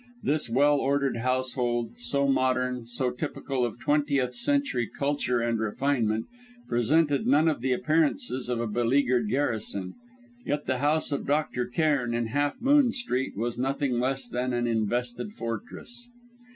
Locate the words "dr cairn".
11.27-12.15